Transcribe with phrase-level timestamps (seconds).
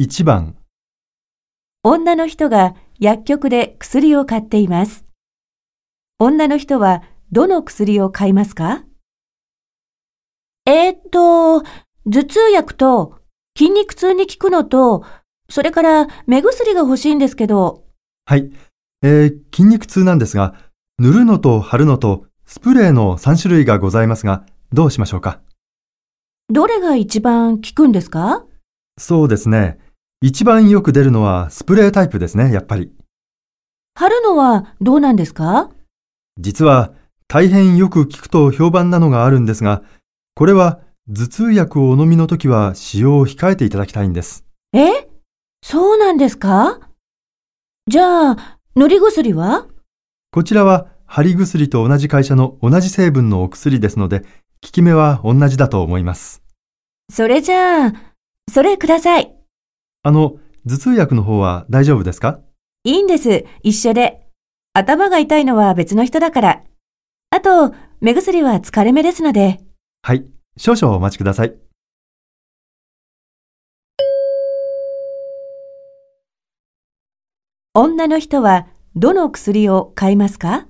[0.00, 0.54] 1番、
[1.82, 5.04] 女の人が薬局で薬を買っています。
[6.20, 7.02] 女の人は
[7.32, 8.84] どの薬を買いますか？
[10.66, 13.18] えー、っと、頭痛薬と
[13.58, 15.04] 筋肉痛に効くのと、
[15.50, 17.82] それから目薬が欲しいんですけど、
[18.24, 18.52] はい。
[19.02, 20.54] えー筋肉痛なんですが、
[21.00, 25.40] 塗るのと貼るのとスプレーの3種類がございますが、どうしましょうか？
[26.50, 28.44] どれが一番効くんですか？
[28.96, 29.80] そうですね。
[30.20, 32.90] 一番よく出るのはスプレータイプですね、やっぱり。
[33.94, 35.70] 貼るのはどうなんですか？
[36.40, 36.92] 実は
[37.28, 39.82] 大変よく効くと評判なのがあるんですが、
[40.34, 44.44] これは頭痛薬をお飲みの時は使用を控えていただきたいんです。
[44.72, 45.08] え？
[45.62, 46.80] そうなんですか？
[47.86, 49.66] じゃあ、塗り薬は？
[50.32, 54.26] こちらは貼り薬と同じ会社の同じ成分のお薬ですので、効
[54.72, 56.42] き目は同じだと思います。
[57.08, 57.92] それじゃあ、
[58.52, 59.32] それください。
[60.08, 62.40] あの、頭痛薬の方は大丈夫ですか？
[62.82, 63.44] いいんです。
[63.62, 64.26] 一緒で。
[64.72, 66.62] 頭が痛いのは別の人だから。
[67.28, 69.60] あと、目薬は疲れ目ですので。
[70.00, 70.24] はい。
[70.56, 71.54] 少々お待ちください。
[77.74, 80.68] 女の人はどの薬を買いますか？